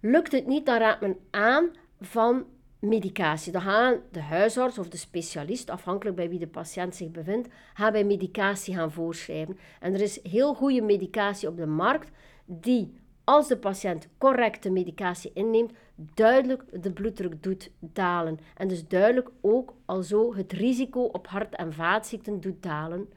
Lukt 0.00 0.32
het 0.32 0.46
niet, 0.46 0.66
dan 0.66 0.78
raadt 0.78 1.00
men 1.00 1.16
aan 1.30 1.70
van 2.00 2.44
medicatie. 2.78 3.52
Dan 3.52 3.60
gaan 3.60 4.00
de 4.10 4.20
huisarts 4.20 4.78
of 4.78 4.88
de 4.88 4.96
specialist, 4.96 5.70
afhankelijk 5.70 6.16
bij 6.16 6.28
wie 6.28 6.38
de 6.38 6.46
patiënt 6.46 6.94
zich 6.94 7.10
bevindt, 7.10 7.48
gaan 7.74 7.92
bij 7.92 8.04
medicatie 8.04 8.74
gaan 8.74 8.92
voorschrijven. 8.92 9.58
En 9.80 9.94
er 9.94 10.00
is 10.00 10.22
heel 10.22 10.54
goede 10.54 10.82
medicatie 10.82 11.48
op 11.48 11.56
de 11.56 11.66
markt 11.66 12.10
die, 12.44 12.94
als 13.24 13.48
de 13.48 13.56
patiënt 13.56 14.08
correcte 14.18 14.70
medicatie 14.70 15.30
inneemt, 15.34 15.72
duidelijk 15.94 16.82
de 16.82 16.92
bloeddruk 16.92 17.42
doet 17.42 17.70
dalen. 17.78 18.38
En 18.56 18.68
dus 18.68 18.88
duidelijk 18.88 19.28
ook 19.40 19.74
al 19.84 20.02
zo 20.02 20.34
het 20.34 20.52
risico 20.52 21.02
op 21.02 21.26
hart- 21.26 21.54
en 21.54 21.72
vaatziekten 21.72 22.40
doet 22.40 22.62
dalen. 22.62 23.08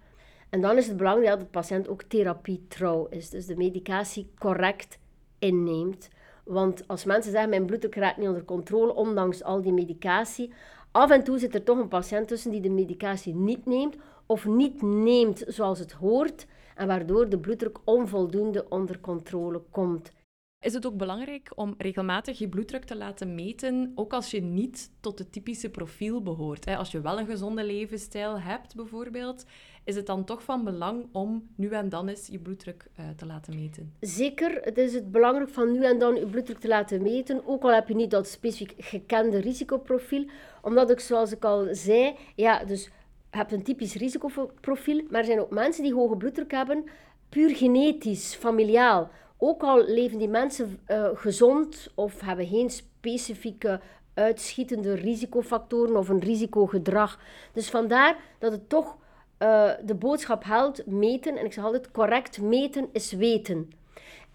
En 0.49 0.61
dan 0.61 0.77
is 0.77 0.87
het 0.87 0.97
belangrijk 0.97 1.29
dat 1.29 1.39
de 1.39 1.45
patiënt 1.45 1.87
ook 1.87 2.03
therapietrouw 2.03 3.07
is, 3.09 3.29
dus 3.29 3.45
de 3.45 3.55
medicatie 3.55 4.29
correct 4.39 4.97
inneemt. 5.39 6.09
Want 6.43 6.87
als 6.87 7.03
mensen 7.03 7.31
zeggen, 7.31 7.49
mijn 7.49 7.65
bloeddruk 7.65 7.95
raakt 7.95 8.17
niet 8.17 8.27
onder 8.27 8.45
controle, 8.45 8.93
ondanks 8.93 9.43
al 9.43 9.61
die 9.61 9.73
medicatie, 9.73 10.53
af 10.91 11.11
en 11.11 11.23
toe 11.23 11.39
zit 11.39 11.53
er 11.53 11.63
toch 11.63 11.77
een 11.77 11.87
patiënt 11.87 12.27
tussen 12.27 12.51
die 12.51 12.61
de 12.61 12.69
medicatie 12.69 13.35
niet 13.35 13.65
neemt 13.65 13.95
of 14.25 14.45
niet 14.45 14.81
neemt 14.81 15.43
zoals 15.47 15.79
het 15.79 15.91
hoort 15.91 16.45
en 16.77 16.87
waardoor 16.87 17.29
de 17.29 17.39
bloeddruk 17.39 17.77
onvoldoende 17.83 18.69
onder 18.69 18.99
controle 18.99 19.61
komt. 19.69 20.11
Is 20.59 20.73
het 20.73 20.85
ook 20.85 20.97
belangrijk 20.97 21.51
om 21.55 21.75
regelmatig 21.77 22.37
je 22.37 22.49
bloeddruk 22.49 22.83
te 22.83 22.95
laten 22.95 23.35
meten, 23.35 23.91
ook 23.95 24.13
als 24.13 24.31
je 24.31 24.41
niet 24.41 24.91
tot 24.99 25.19
het 25.19 25.31
typische 25.31 25.69
profiel 25.69 26.21
behoort? 26.21 26.67
Als 26.67 26.91
je 26.91 27.01
wel 27.01 27.19
een 27.19 27.25
gezonde 27.25 27.63
levensstijl 27.63 28.39
hebt, 28.39 28.75
bijvoorbeeld, 28.75 29.45
is 29.83 29.95
het 29.95 30.05
dan 30.05 30.23
toch 30.23 30.43
van 30.43 30.63
belang 30.63 31.07
om 31.11 31.47
nu 31.55 31.69
en 31.69 31.89
dan 31.89 32.07
eens 32.07 32.27
je 32.27 32.39
bloeddruk 32.39 32.87
uh, 32.99 33.05
te 33.15 33.25
laten 33.25 33.55
meten? 33.55 33.93
Zeker, 33.99 34.61
het 34.61 34.77
is 34.77 34.93
het 34.93 35.11
belangrijk 35.11 35.49
van 35.49 35.71
nu 35.71 35.83
en 35.83 35.99
dan 35.99 36.15
je 36.15 36.25
bloeddruk 36.25 36.59
te 36.59 36.67
laten 36.67 37.01
meten, 37.01 37.47
ook 37.47 37.63
al 37.63 37.73
heb 37.73 37.87
je 37.87 37.95
niet 37.95 38.11
dat 38.11 38.27
specifiek 38.27 38.73
gekende 38.77 39.37
risicoprofiel, 39.37 40.25
omdat 40.61 40.89
ik, 40.89 40.99
zoals 40.99 41.31
ik 41.31 41.45
al 41.45 41.67
zei, 41.71 42.15
ja, 42.35 42.65
dus 42.65 42.89
hebt 43.37 43.51
een 43.51 43.63
typisch 43.63 43.95
risicoprofiel, 43.95 45.03
maar 45.09 45.19
er 45.19 45.25
zijn 45.25 45.39
ook 45.39 45.49
mensen 45.49 45.83
die 45.83 45.93
hoge 45.93 46.15
bloeddruk 46.15 46.51
hebben, 46.51 46.83
puur 47.29 47.55
genetisch, 47.55 48.35
familiaal. 48.35 49.09
Ook 49.37 49.63
al 49.63 49.83
leven 49.85 50.17
die 50.17 50.29
mensen 50.29 50.79
uh, 50.87 51.09
gezond 51.13 51.91
of 51.95 52.21
hebben 52.21 52.47
geen 52.47 52.69
specifieke 52.69 53.79
uitschietende 54.13 54.93
risicofactoren 54.93 55.97
of 55.97 56.09
een 56.09 56.19
risicogedrag. 56.19 57.19
Dus 57.53 57.69
vandaar 57.69 58.17
dat 58.39 58.51
het 58.51 58.69
toch 58.69 58.97
uh, 59.39 59.71
de 59.85 59.95
boodschap 59.95 60.43
helpt 60.43 60.85
meten, 60.85 61.37
en 61.37 61.45
ik 61.45 61.53
zeg 61.53 61.63
altijd 61.63 61.91
correct 61.91 62.41
meten 62.41 62.89
is 62.91 63.11
weten. 63.11 63.71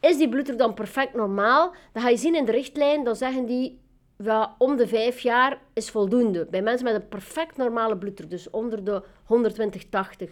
Is 0.00 0.16
die 0.16 0.28
bloeddruk 0.28 0.58
dan 0.58 0.74
perfect 0.74 1.14
normaal? 1.14 1.74
Dan 1.92 2.02
ga 2.02 2.08
je 2.08 2.16
zien 2.16 2.34
in 2.34 2.44
de 2.44 2.52
richtlijn, 2.52 3.04
dan 3.04 3.16
zeggen 3.16 3.46
die 3.46 3.80
om 4.58 4.76
de 4.76 4.86
vijf 4.86 5.18
jaar 5.18 5.58
is 5.72 5.90
voldoende. 5.90 6.46
Bij 6.50 6.62
mensen 6.62 6.84
met 6.84 6.94
een 6.94 7.08
perfect 7.08 7.56
normale 7.56 7.96
bloeddruk, 7.96 8.30
dus 8.30 8.50
onder 8.50 8.84
de 8.84 9.02
120-80. 10.24 10.30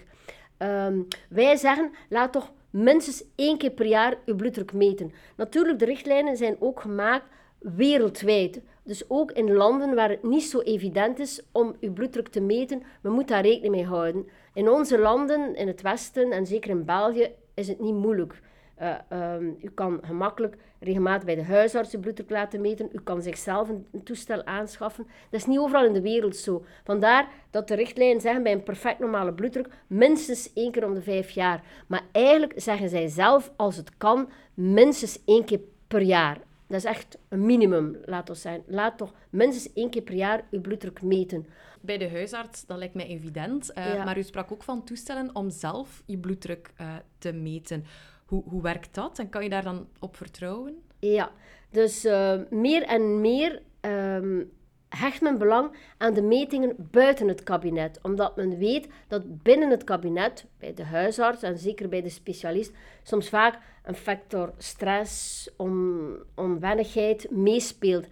Um, 0.59 1.07
wij 1.29 1.57
zeggen, 1.57 1.91
laat 2.09 2.33
toch 2.33 2.53
minstens 2.71 3.25
één 3.35 3.59
keer 3.59 3.71
per 3.71 3.87
jaar 3.87 4.19
uw 4.27 4.37
bloeddruk 4.37 4.73
meten. 4.73 5.13
Natuurlijk, 5.37 5.79
de 5.79 5.85
richtlijnen 5.85 6.37
zijn 6.37 6.57
ook 6.59 6.81
gemaakt 6.81 7.25
wereldwijd. 7.59 8.61
Dus 8.83 9.05
ook 9.09 9.33
in 9.33 9.53
landen 9.53 9.95
waar 9.95 10.09
het 10.09 10.23
niet 10.23 10.43
zo 10.43 10.61
evident 10.61 11.19
is 11.19 11.43
om 11.53 11.77
uw 11.81 11.93
bloeddruk 11.93 12.29
te 12.29 12.41
meten, 12.41 12.83
we 13.01 13.11
moeten 13.11 13.35
daar 13.35 13.45
rekening 13.45 13.75
mee 13.75 13.85
houden. 13.85 14.29
In 14.55 14.69
onze 14.69 14.99
landen, 14.99 15.55
in 15.55 15.67
het 15.67 15.83
Westen 15.83 16.33
en 16.33 16.47
zeker 16.47 16.71
in 16.71 16.85
België, 16.85 17.31
is 17.55 17.69
het 17.69 17.81
niet 17.81 17.95
moeilijk. 17.95 18.41
Uh, 18.81 18.95
um, 19.35 19.57
u 19.63 19.71
kan 19.75 20.01
gemakkelijk 20.03 20.57
regelmatig 20.79 21.25
bij 21.25 21.35
de 21.35 21.45
huisarts 21.45 21.95
uw 21.95 22.01
bloeddruk 22.01 22.31
laten 22.31 22.61
meten. 22.61 22.89
U 22.93 23.01
kan 23.05 23.23
zichzelf 23.23 23.69
een, 23.69 23.87
een, 23.93 24.03
toestel 24.03 24.45
aanschaffen. 24.45 25.07
Dat 25.31 25.41
is 25.41 25.47
niet 25.47 25.59
overal 25.59 25.85
in 25.85 25.93
de 25.93 26.01
wereld 26.01 26.37
zo. 26.37 26.65
Vandaar 26.85 27.29
dat 27.51 27.69
de 27.69 27.75
richtlijnen 27.75 28.21
zeggen 28.21 28.43
bij 28.43 28.53
een 28.53 28.63
perfect 28.63 28.99
normale 28.99 29.33
bloeddruk 29.33 29.69
minstens 29.87 30.53
één 30.53 30.73
keer 30.73 30.85
om 30.85 30.95
de 30.95 31.03
vijf 31.03 31.31
jaar. 31.31 31.63
Maar 31.87 32.03
eigenlijk 32.13 32.53
zeggen 32.57 32.89
zij 32.89 33.09
zelf, 33.09 33.53
als 33.57 33.77
het 33.77 33.97
kan, 33.97 34.31
minstens 34.55 35.25
één 35.25 35.45
keer 35.45 35.61
per 35.89 36.03
jaar. 36.03 36.39
Dat 36.67 36.79
is 36.79 36.85
echt 36.85 37.19
een 37.29 37.47
minimum, 37.47 37.97
laat 38.05 38.29
ons 38.29 38.41
zijn. 38.41 38.63
Laat 38.67 38.99
toch 38.99 39.13
minstens 39.31 39.75
één 39.75 39.91
keer 39.91 40.03
per 40.03 40.15
jaar 40.15 40.45
uw 40.51 40.61
bloeddruk 40.61 41.03
meten. 41.03 41.47
Bij 41.81 41.99
de 41.99 42.11
huisarts, 42.11 42.67
dat 42.67 42.79
lijkt 42.79 42.95
mij 42.95 43.07
evident. 43.07 43.71
Uh, 43.79 44.05
Maar 44.05 44.19
u 44.19 44.23
sprak 44.23 44.53
ook 44.53 44.63
van 44.63 44.85
toestellen 44.85 45.35
om 45.35 45.51
zelf 45.51 46.03
je 46.07 46.19
bloeddruk 46.19 46.73
uh, 46.81 46.95
te 47.19 47.33
meten. 47.33 47.85
Hoe, 48.31 48.43
hoe 48.47 48.63
werkt 48.63 48.95
dat 48.95 49.19
en 49.19 49.29
kan 49.29 49.43
je 49.43 49.49
daar 49.49 49.63
dan 49.63 49.89
op 49.99 50.17
vertrouwen? 50.17 50.83
Ja, 50.99 51.31
dus 51.71 52.05
uh, 52.05 52.41
meer 52.51 52.83
en 52.83 53.21
meer 53.21 53.63
um, 53.81 54.51
hecht 54.89 55.21
men 55.21 55.39
belang 55.39 55.77
aan 55.99 56.15
de 56.15 56.23
metingen 56.23 56.75
buiten 56.79 57.29
het 57.29 57.43
kabinet. 57.43 57.99
Omdat 58.03 58.37
men 58.37 58.59
weet 58.59 58.89
dat 59.09 59.43
binnen 59.43 59.71
het 59.71 59.85
kabinet, 59.85 60.47
bij 60.59 60.75
de 60.75 60.85
huisarts 60.85 61.43
en 61.43 61.59
zeker 61.59 61.89
bij 61.89 62.03
de 62.03 62.09
specialist, 62.09 62.73
soms 63.03 63.29
vaak 63.29 63.59
een 63.85 63.95
factor 63.95 64.53
stress, 64.59 65.49
on, 65.57 66.17
onwennigheid 66.35 67.31
meespeelt. 67.31 68.07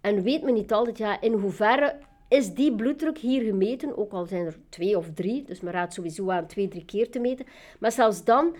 En 0.00 0.22
weet 0.22 0.42
men 0.42 0.54
niet 0.54 0.72
altijd 0.72 0.98
ja, 0.98 1.20
in 1.20 1.32
hoeverre 1.32 1.98
is 2.28 2.54
die 2.54 2.74
bloeddruk 2.74 3.18
hier 3.18 3.42
gemeten, 3.42 3.96
ook 3.96 4.12
al 4.12 4.26
zijn 4.26 4.46
er 4.46 4.56
twee 4.68 4.98
of 4.98 5.10
drie, 5.14 5.44
dus 5.44 5.60
men 5.60 5.72
raadt 5.72 5.94
sowieso 5.94 6.30
aan 6.30 6.46
twee, 6.46 6.68
drie 6.68 6.84
keer 6.84 7.10
te 7.10 7.18
meten. 7.18 7.46
Maar 7.78 7.92
zelfs 7.92 8.24
dan, 8.24 8.56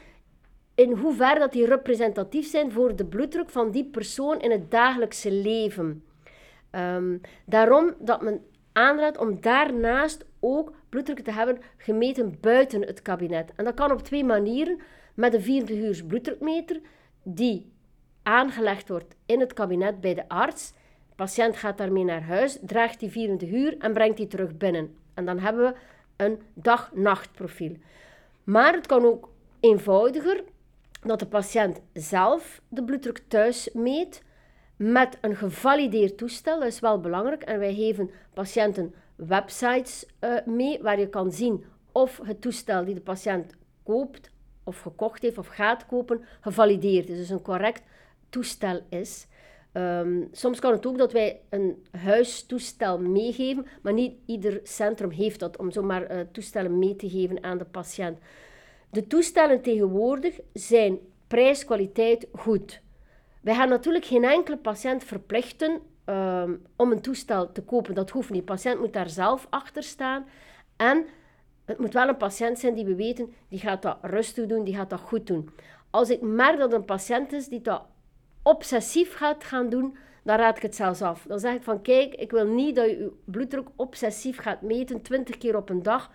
in 0.74 0.92
hoeverre 0.92 1.38
dat 1.38 1.52
die 1.52 1.66
representatief 1.66 2.46
zijn 2.46 2.72
voor 2.72 2.96
de 2.96 3.04
bloeddruk 3.04 3.50
van 3.50 3.70
die 3.70 3.84
persoon 3.84 4.40
in 4.40 4.50
het 4.50 4.70
dagelijkse 4.70 5.32
leven. 5.32 6.04
Um, 6.72 7.20
daarom 7.44 7.94
dat 7.98 8.22
men 8.22 8.44
aanraadt 8.72 9.18
om 9.18 9.40
daarnaast 9.40 10.24
ook 10.40 10.72
bloeddruk 10.88 11.20
te 11.20 11.32
hebben 11.32 11.58
gemeten 11.76 12.38
buiten 12.40 12.82
het 12.82 13.02
kabinet. 13.02 13.52
En 13.56 13.64
dat 13.64 13.74
kan 13.74 13.92
op 13.92 14.02
twee 14.02 14.24
manieren. 14.24 14.78
Met 15.14 15.34
een 15.34 15.42
24 15.42 15.86
uur 15.86 16.06
bloeddrukmeter 16.06 16.80
die 17.22 17.72
aangelegd 18.22 18.88
wordt 18.88 19.16
in 19.26 19.40
het 19.40 19.52
kabinet 19.52 20.00
bij 20.00 20.14
de 20.14 20.28
arts. 20.28 20.72
De 21.08 21.14
patiënt 21.14 21.56
gaat 21.56 21.78
daarmee 21.78 22.04
naar 22.04 22.22
huis, 22.22 22.58
draagt 22.62 23.00
die 23.00 23.10
24 23.10 23.58
uur 23.58 23.78
en 23.78 23.92
brengt 23.92 24.16
die 24.16 24.26
terug 24.26 24.56
binnen. 24.56 24.96
En 25.14 25.24
dan 25.24 25.38
hebben 25.38 25.64
we 25.64 25.74
een 26.16 26.40
dag-nachtprofiel. 26.54 27.76
Maar 28.44 28.72
het 28.72 28.86
kan 28.86 29.04
ook 29.04 29.28
eenvoudiger 29.60 30.44
dat 31.04 31.18
de 31.18 31.26
patiënt 31.26 31.80
zelf 31.92 32.60
de 32.68 32.84
bloeddruk 32.84 33.22
thuis 33.28 33.70
meet 33.72 34.22
met 34.76 35.18
een 35.20 35.36
gevalideerd 35.36 36.18
toestel. 36.18 36.58
Dat 36.58 36.68
is 36.68 36.80
wel 36.80 37.00
belangrijk. 37.00 37.42
En 37.42 37.58
wij 37.58 37.74
geven 37.74 38.10
patiënten 38.34 38.94
websites 39.16 40.06
uh, 40.20 40.36
mee 40.46 40.82
waar 40.82 41.00
je 41.00 41.08
kan 41.08 41.32
zien 41.32 41.64
of 41.92 42.20
het 42.24 42.40
toestel 42.40 42.84
die 42.84 42.94
de 42.94 43.00
patiënt 43.00 43.54
koopt 43.84 44.30
of 44.64 44.80
gekocht 44.80 45.22
heeft 45.22 45.38
of 45.38 45.46
gaat 45.46 45.86
kopen, 45.86 46.24
gevalideerd 46.40 47.08
is. 47.08 47.16
Dus 47.16 47.30
een 47.30 47.42
correct 47.42 47.82
toestel 48.28 48.80
is. 48.88 49.26
Um, 49.72 50.28
soms 50.32 50.60
kan 50.60 50.72
het 50.72 50.86
ook 50.86 50.98
dat 50.98 51.12
wij 51.12 51.40
een 51.50 51.86
huistoestel 51.90 52.98
meegeven, 52.98 53.66
maar 53.82 53.92
niet 53.92 54.16
ieder 54.26 54.60
centrum 54.62 55.10
heeft 55.10 55.40
dat 55.40 55.56
om 55.56 55.70
zomaar 55.70 56.12
uh, 56.12 56.20
toestellen 56.32 56.78
mee 56.78 56.96
te 56.96 57.10
geven 57.10 57.42
aan 57.42 57.58
de 57.58 57.64
patiënt. 57.64 58.18
De 58.94 59.06
toestellen 59.06 59.62
tegenwoordig 59.62 60.40
zijn 60.52 60.98
prijs-kwaliteit 61.26 62.26
goed. 62.32 62.80
Wij 63.40 63.54
gaan 63.54 63.68
natuurlijk 63.68 64.04
geen 64.04 64.24
enkele 64.24 64.56
patiënt 64.56 65.04
verplichten 65.04 65.80
um, 66.06 66.62
om 66.76 66.92
een 66.92 67.00
toestel 67.00 67.52
te 67.52 67.62
kopen. 67.62 67.94
Dat 67.94 68.10
hoeft 68.10 68.30
niet. 68.30 68.46
De 68.46 68.52
patiënt 68.52 68.80
moet 68.80 68.92
daar 68.92 69.10
zelf 69.10 69.46
achter 69.50 69.82
staan. 69.82 70.26
En 70.76 71.06
het 71.64 71.78
moet 71.78 71.92
wel 71.92 72.08
een 72.08 72.16
patiënt 72.16 72.58
zijn 72.58 72.74
die 72.74 72.84
we 72.84 72.94
weten, 72.94 73.34
die 73.48 73.58
gaat 73.58 73.82
dat 73.82 73.98
rustig 74.02 74.46
doen, 74.46 74.64
die 74.64 74.74
gaat 74.74 74.90
dat 74.90 75.00
goed 75.00 75.26
doen. 75.26 75.50
Als 75.90 76.10
ik 76.10 76.20
merk 76.20 76.58
dat 76.58 76.72
een 76.72 76.84
patiënt 76.84 77.32
is 77.32 77.48
die 77.48 77.62
dat 77.62 77.82
obsessief 78.42 79.14
gaat 79.14 79.44
gaan 79.44 79.68
doen, 79.68 79.96
dan 80.22 80.36
raad 80.36 80.56
ik 80.56 80.62
het 80.62 80.74
zelfs 80.74 81.02
af. 81.02 81.24
Dan 81.28 81.38
zeg 81.38 81.54
ik 81.54 81.62
van, 81.62 81.82
kijk, 81.82 82.14
ik 82.14 82.30
wil 82.30 82.46
niet 82.46 82.76
dat 82.76 82.84
je 82.90 82.98
je 82.98 83.12
bloeddruk 83.24 83.68
obsessief 83.76 84.38
gaat 84.38 84.62
meten, 84.62 85.02
20 85.02 85.38
keer 85.38 85.56
op 85.56 85.68
een 85.68 85.82
dag. 85.82 86.10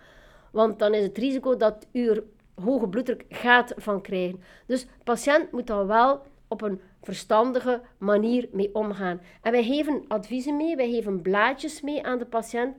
Want 0.50 0.78
dan 0.78 0.94
is 0.94 1.02
het 1.02 1.18
risico 1.18 1.56
dat 1.56 1.86
u 1.92 2.22
hoge 2.60 2.88
bloeddruk 2.88 3.24
gaat 3.28 3.74
van 3.76 4.02
krijgen. 4.02 4.42
Dus 4.66 4.82
de 4.82 4.90
patiënt 5.04 5.52
moet 5.52 5.66
dan 5.66 5.86
wel 5.86 6.22
op 6.48 6.62
een 6.62 6.80
verstandige 7.02 7.80
manier 7.98 8.48
mee 8.52 8.74
omgaan. 8.74 9.20
En 9.42 9.52
wij 9.52 9.64
geven 9.64 10.04
adviezen 10.08 10.56
mee, 10.56 10.76
wij 10.76 10.90
geven 10.90 11.22
blaadjes 11.22 11.80
mee 11.80 12.04
aan 12.04 12.18
de 12.18 12.26
patiënt 12.26 12.76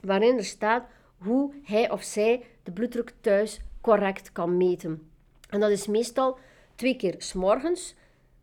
waarin 0.00 0.36
er 0.36 0.44
staat 0.44 0.86
hoe 1.18 1.54
hij 1.62 1.90
of 1.90 2.02
zij 2.02 2.44
de 2.62 2.72
bloeddruk 2.72 3.12
thuis 3.20 3.60
correct 3.80 4.32
kan 4.32 4.56
meten. 4.56 5.10
En 5.48 5.60
dat 5.60 5.70
is 5.70 5.86
meestal 5.86 6.38
twee 6.74 6.96
keer 6.96 7.14
s 7.18 7.32
morgens 7.32 7.94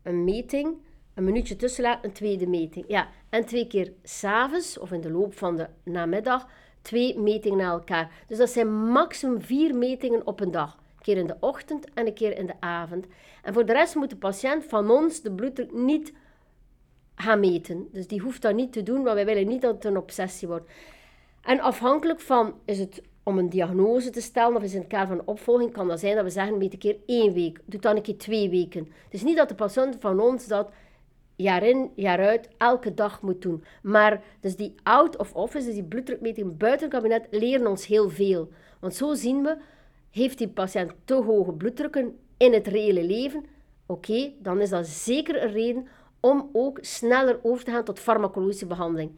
een 0.02 0.24
meting, 0.24 0.76
een 1.14 1.24
minuutje 1.24 1.56
tussenlaat, 1.56 2.04
een 2.04 2.12
tweede 2.12 2.46
meting. 2.46 2.84
Ja, 2.88 3.08
en 3.28 3.46
twee 3.46 3.66
keer 3.66 3.92
s'avonds 4.02 4.78
of 4.78 4.92
in 4.92 5.00
de 5.00 5.10
loop 5.10 5.38
van 5.38 5.56
de 5.56 5.68
namiddag 5.82 6.48
twee 6.82 7.18
metingen 7.18 7.58
na 7.58 7.70
elkaar. 7.70 8.10
Dus 8.26 8.38
dat 8.38 8.50
zijn 8.50 8.90
maximum 8.90 9.42
vier 9.42 9.74
metingen 9.74 10.26
op 10.26 10.40
een 10.40 10.50
dag. 10.50 10.78
Een 10.96 11.02
keer 11.02 11.16
in 11.16 11.26
de 11.26 11.36
ochtend 11.40 11.86
en 11.94 12.06
een 12.06 12.14
keer 12.14 12.38
in 12.38 12.46
de 12.46 12.60
avond. 12.60 13.06
En 13.42 13.52
voor 13.52 13.66
de 13.66 13.72
rest 13.72 13.94
moet 13.94 14.10
de 14.10 14.16
patiënt 14.16 14.64
van 14.64 14.90
ons 14.90 15.22
de 15.22 15.32
bloeddruk 15.32 15.72
niet 15.72 16.12
gaan 17.14 17.40
meten. 17.40 17.88
Dus 17.92 18.06
die 18.06 18.20
hoeft 18.20 18.42
dat 18.42 18.54
niet 18.54 18.72
te 18.72 18.82
doen, 18.82 19.02
maar 19.02 19.14
wij 19.14 19.24
willen 19.24 19.48
niet 19.48 19.62
dat 19.62 19.74
het 19.74 19.84
een 19.84 19.96
obsessie 19.96 20.48
wordt. 20.48 20.70
En 21.42 21.60
afhankelijk 21.60 22.20
van, 22.20 22.54
is 22.64 22.78
het 22.78 23.02
om 23.22 23.38
een 23.38 23.48
diagnose 23.48 24.10
te 24.10 24.20
stellen 24.20 24.56
of 24.56 24.62
is 24.62 24.74
in 24.74 24.80
het 24.80 24.88
kader 24.88 25.16
van 25.16 25.26
opvolging, 25.26 25.72
kan 25.72 25.88
dat 25.88 26.00
zijn 26.00 26.14
dat 26.14 26.24
we 26.24 26.30
zeggen, 26.30 26.58
meet 26.58 26.72
een 26.72 26.78
keer 26.78 26.96
één 27.06 27.32
week, 27.32 27.60
doe 27.64 27.80
dan 27.80 27.96
een 27.96 28.02
keer 28.02 28.18
twee 28.18 28.50
weken. 28.50 28.92
Is 29.10 29.22
niet 29.22 29.36
dat 29.36 29.48
de 29.48 29.54
patiënt 29.54 29.96
van 30.00 30.20
ons 30.20 30.46
dat 30.46 30.70
jaar 31.42 31.62
in, 31.62 31.90
jaar 31.94 32.18
uit, 32.18 32.48
elke 32.56 32.94
dag 32.94 33.22
moet 33.22 33.42
doen. 33.42 33.64
Maar 33.82 34.22
dus 34.40 34.56
die 34.56 34.74
out 34.82 35.16
of 35.16 35.34
office, 35.34 35.66
dus 35.66 35.74
die 35.74 35.84
bloeddrukmeting 35.84 36.56
buiten 36.56 36.86
het 36.86 36.96
kabinet, 36.96 37.26
leren 37.30 37.66
ons 37.66 37.86
heel 37.86 38.10
veel. 38.10 38.48
Want 38.80 38.94
zo 38.94 39.14
zien 39.14 39.42
we, 39.42 39.56
heeft 40.10 40.38
die 40.38 40.48
patiënt 40.48 40.92
te 41.04 41.14
hoge 41.14 41.52
bloeddrukken 41.52 42.18
in 42.36 42.52
het 42.52 42.66
reële 42.66 43.04
leven? 43.04 43.44
Oké, 43.86 44.32
dan 44.38 44.60
is 44.60 44.70
dat 44.70 44.86
zeker 44.86 45.42
een 45.42 45.52
reden 45.52 45.88
om 46.20 46.50
ook 46.52 46.78
sneller 46.80 47.38
over 47.42 47.64
te 47.64 47.70
gaan 47.70 47.84
tot 47.84 47.98
farmacologische 47.98 48.66
behandeling. 48.66 49.10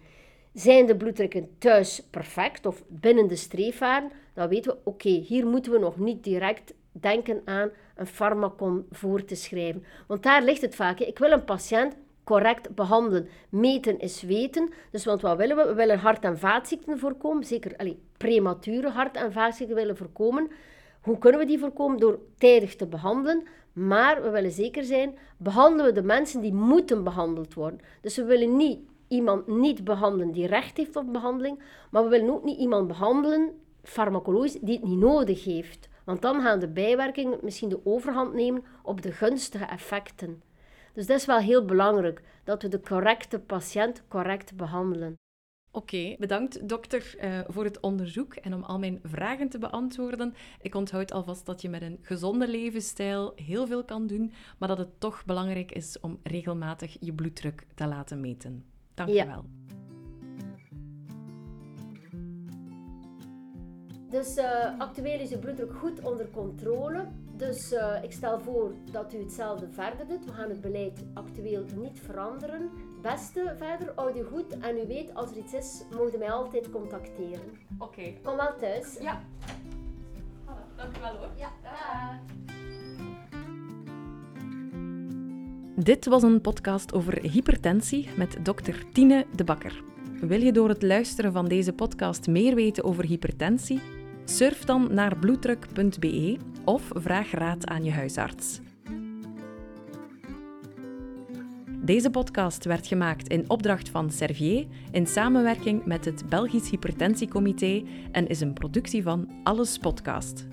Zijn 0.52 0.86
de 0.86 0.96
bloeddrukken 0.96 1.48
thuis 1.58 2.02
perfect 2.10 2.66
of 2.66 2.82
binnen 2.88 3.28
de 3.28 3.36
streefwaarden, 3.36 4.10
dan 4.34 4.48
weten 4.48 4.72
we, 4.72 4.78
oké, 4.84 5.08
hier 5.08 5.46
moeten 5.46 5.72
we 5.72 5.78
nog 5.78 5.98
niet 5.98 6.24
direct 6.24 6.74
denken 6.92 7.42
aan 7.44 7.70
een 7.96 8.06
farmacon 8.06 8.86
voor 8.90 9.24
te 9.24 9.34
schrijven. 9.34 9.84
Want 10.06 10.22
daar 10.22 10.42
ligt 10.42 10.60
het 10.60 10.74
vaak. 10.74 10.98
Ik 10.98 11.18
wil 11.18 11.30
een 11.30 11.44
patiënt 11.44 11.96
correct 12.24 12.74
behandelen. 12.74 13.28
Meten 13.48 13.98
is 13.98 14.22
weten. 14.22 14.70
Dus 14.90 15.04
want 15.04 15.22
wat 15.22 15.36
willen 15.36 15.56
we? 15.56 15.64
We 15.64 15.74
willen 15.74 15.98
hart- 15.98 16.24
en 16.24 16.38
vaatziekten 16.38 16.98
voorkomen. 16.98 17.44
Zeker 17.44 17.76
allez, 17.76 17.94
premature 18.16 18.88
hart- 18.88 19.16
en 19.16 19.32
vaatziekten 19.32 19.76
willen 19.76 19.96
voorkomen. 19.96 20.50
Hoe 21.00 21.18
kunnen 21.18 21.40
we 21.40 21.46
die 21.46 21.58
voorkomen? 21.58 21.98
Door 21.98 22.18
tijdig 22.38 22.76
te 22.76 22.86
behandelen. 22.86 23.42
Maar 23.72 24.22
we 24.22 24.30
willen 24.30 24.50
zeker 24.50 24.84
zijn, 24.84 25.18
behandelen 25.36 25.86
we 25.86 25.92
de 25.92 26.06
mensen 26.06 26.40
die 26.40 26.54
moeten 26.54 27.04
behandeld 27.04 27.54
worden. 27.54 27.80
Dus 28.00 28.16
we 28.16 28.24
willen 28.24 28.56
niet 28.56 28.78
iemand 29.08 29.46
niet 29.46 29.84
behandelen 29.84 30.32
die 30.32 30.46
recht 30.46 30.76
heeft 30.76 30.96
op 30.96 31.12
behandeling, 31.12 31.58
maar 31.90 32.02
we 32.02 32.08
willen 32.08 32.30
ook 32.30 32.44
niet 32.44 32.58
iemand 32.58 32.86
behandelen, 32.86 33.50
farmacologisch, 33.82 34.58
die 34.60 34.74
het 34.74 34.88
niet 34.88 34.98
nodig 34.98 35.44
heeft. 35.44 35.88
Want 36.04 36.22
dan 36.22 36.40
gaan 36.40 36.58
de 36.58 36.68
bijwerkingen 36.68 37.38
misschien 37.42 37.68
de 37.68 37.80
overhand 37.84 38.34
nemen 38.34 38.64
op 38.82 39.02
de 39.02 39.12
gunstige 39.12 39.64
effecten. 39.64 40.42
Dus 40.92 41.06
dat 41.06 41.18
is 41.18 41.26
wel 41.26 41.38
heel 41.38 41.64
belangrijk, 41.64 42.22
dat 42.44 42.62
we 42.62 42.68
de 42.68 42.80
correcte 42.80 43.38
patiënt 43.38 44.02
correct 44.08 44.56
behandelen. 44.56 45.14
Oké, 45.70 46.16
bedankt 46.18 46.68
dokter 46.68 47.14
uh, 47.20 47.40
voor 47.46 47.64
het 47.64 47.80
onderzoek 47.80 48.34
en 48.34 48.54
om 48.54 48.62
al 48.62 48.78
mijn 48.78 49.00
vragen 49.02 49.48
te 49.48 49.58
beantwoorden. 49.58 50.34
Ik 50.60 50.74
onthoud 50.74 51.12
alvast 51.12 51.46
dat 51.46 51.62
je 51.62 51.68
met 51.68 51.82
een 51.82 51.98
gezonde 52.02 52.48
levensstijl 52.48 53.32
heel 53.36 53.66
veel 53.66 53.84
kan 53.84 54.06
doen, 54.06 54.32
maar 54.58 54.68
dat 54.68 54.78
het 54.78 55.00
toch 55.00 55.24
belangrijk 55.24 55.72
is 55.72 56.00
om 56.00 56.18
regelmatig 56.22 56.96
je 57.00 57.12
bloeddruk 57.12 57.66
te 57.74 57.86
laten 57.86 58.20
meten. 58.20 58.64
Dank 58.94 59.08
je 59.08 59.26
wel. 59.26 59.44
Dus 64.10 64.36
uh, 64.36 64.78
actueel 64.78 65.20
is 65.20 65.32
uw 65.32 65.38
bloeddruk 65.38 65.72
goed 65.72 66.02
onder 66.02 66.30
controle. 66.30 67.08
Dus 67.48 67.72
uh, 67.72 68.02
ik 68.02 68.12
stel 68.12 68.40
voor 68.40 68.72
dat 68.90 69.14
u 69.14 69.18
hetzelfde 69.18 69.68
verder 69.68 70.06
doet. 70.06 70.24
We 70.24 70.32
gaan 70.32 70.48
het 70.48 70.60
beleid 70.60 71.04
actueel 71.14 71.64
niet 71.76 72.00
veranderen. 72.00 72.70
Beste 73.00 73.54
verder, 73.58 73.92
houd 73.96 74.16
u 74.16 74.22
goed. 74.22 74.58
En 74.58 74.76
u 74.76 74.86
weet, 74.86 75.14
als 75.14 75.30
er 75.30 75.36
iets 75.36 75.52
is, 75.52 75.82
mogen 75.96 76.18
mij 76.18 76.30
altijd 76.30 76.70
contacteren. 76.70 77.58
Oké. 77.78 77.84
Okay. 77.84 78.18
Kom 78.22 78.36
wel 78.36 78.56
thuis. 78.60 78.96
Ja. 79.00 79.22
Dank 80.76 80.96
u 80.96 81.00
wel 81.00 81.16
hoor. 81.16 81.30
Ja. 81.36 81.50
Dit 85.76 86.06
was 86.06 86.22
een 86.22 86.40
podcast 86.40 86.94
over 86.94 87.22
hypertensie 87.22 88.08
met 88.16 88.36
dokter 88.42 88.84
Tine 88.92 89.26
de 89.36 89.44
Bakker. 89.44 89.82
Wil 90.20 90.40
je 90.40 90.52
door 90.52 90.68
het 90.68 90.82
luisteren 90.82 91.32
van 91.32 91.48
deze 91.48 91.72
podcast 91.72 92.26
meer 92.26 92.54
weten 92.54 92.84
over 92.84 93.04
hypertensie? 93.04 93.80
Surf 94.24 94.64
dan 94.64 94.94
naar 94.94 95.18
bloeddruk.be 95.18 96.51
of 96.64 96.82
vraag 96.94 97.30
raad 97.30 97.66
aan 97.66 97.84
je 97.84 97.90
huisarts. 97.90 98.60
Deze 101.84 102.10
podcast 102.10 102.64
werd 102.64 102.86
gemaakt 102.86 103.28
in 103.28 103.50
opdracht 103.50 103.88
van 103.88 104.10
Servier 104.10 104.66
in 104.90 105.06
samenwerking 105.06 105.84
met 105.84 106.04
het 106.04 106.28
Belgisch 106.28 106.70
Hypertentiecomité 106.70 107.82
en 108.12 108.26
is 108.26 108.40
een 108.40 108.52
productie 108.52 109.02
van 109.02 109.28
Alles 109.42 109.78
Podcast. 109.78 110.46